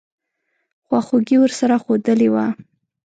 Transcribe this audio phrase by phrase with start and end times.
[0.85, 2.45] خواخوږي ورسره ښودلې وه.